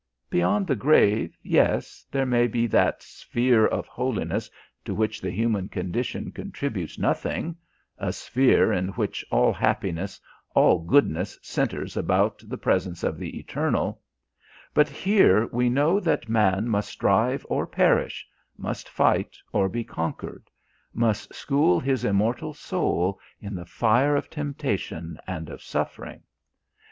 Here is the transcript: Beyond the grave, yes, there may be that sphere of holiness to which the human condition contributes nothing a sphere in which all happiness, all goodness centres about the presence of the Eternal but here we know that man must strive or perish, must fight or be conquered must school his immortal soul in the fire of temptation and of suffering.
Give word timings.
Beyond 0.31 0.65
the 0.65 0.75
grave, 0.75 1.37
yes, 1.43 2.03
there 2.11 2.25
may 2.25 2.47
be 2.47 2.65
that 2.65 3.03
sphere 3.03 3.67
of 3.67 3.85
holiness 3.85 4.49
to 4.83 4.95
which 4.95 5.21
the 5.21 5.29
human 5.29 5.69
condition 5.69 6.31
contributes 6.31 6.97
nothing 6.97 7.55
a 7.99 8.11
sphere 8.11 8.73
in 8.73 8.87
which 8.93 9.23
all 9.29 9.53
happiness, 9.53 10.19
all 10.55 10.79
goodness 10.79 11.37
centres 11.43 11.95
about 11.95 12.39
the 12.43 12.57
presence 12.57 13.03
of 13.03 13.19
the 13.19 13.37
Eternal 13.37 14.01
but 14.73 14.89
here 14.89 15.45
we 15.53 15.69
know 15.69 15.99
that 15.99 16.27
man 16.27 16.67
must 16.67 16.89
strive 16.89 17.45
or 17.47 17.67
perish, 17.67 18.25
must 18.57 18.89
fight 18.89 19.37
or 19.53 19.69
be 19.69 19.83
conquered 19.83 20.49
must 20.95 21.31
school 21.31 21.79
his 21.79 22.03
immortal 22.03 22.55
soul 22.55 23.19
in 23.39 23.53
the 23.53 23.65
fire 23.67 24.15
of 24.15 24.31
temptation 24.31 25.19
and 25.27 25.47
of 25.47 25.61
suffering. 25.61 26.23